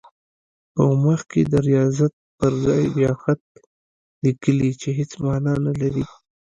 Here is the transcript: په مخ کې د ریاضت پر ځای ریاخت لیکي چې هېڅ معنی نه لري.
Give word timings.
په 0.73 0.83
مخ 1.03 1.19
کې 1.31 1.41
د 1.51 1.53
ریاضت 1.67 2.13
پر 2.37 2.51
ځای 2.65 2.83
ریاخت 2.97 3.39
لیکي 4.23 4.71
چې 4.81 4.89
هېڅ 4.97 5.11
معنی 5.23 5.53
نه 5.65 5.73
لري. 5.81 6.05